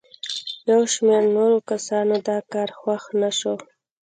[0.71, 3.53] یو شمېر نورو کسانو دا کار خوښ نه شو.